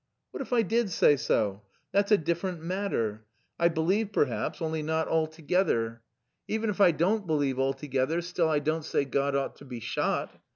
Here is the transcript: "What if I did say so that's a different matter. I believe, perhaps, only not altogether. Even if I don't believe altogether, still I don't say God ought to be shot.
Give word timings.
"What 0.31 0.41
if 0.41 0.51
I 0.51 0.63
did 0.63 0.89
say 0.89 1.15
so 1.15 1.61
that's 1.91 2.11
a 2.11 2.17
different 2.17 2.59
matter. 2.59 3.23
I 3.59 3.67
believe, 3.67 4.11
perhaps, 4.11 4.59
only 4.59 4.81
not 4.81 5.07
altogether. 5.07 6.01
Even 6.47 6.71
if 6.71 6.81
I 6.81 6.89
don't 6.89 7.27
believe 7.27 7.59
altogether, 7.59 8.19
still 8.23 8.49
I 8.49 8.57
don't 8.57 8.83
say 8.83 9.05
God 9.05 9.35
ought 9.35 9.57
to 9.57 9.65
be 9.65 9.79
shot. 9.79 10.41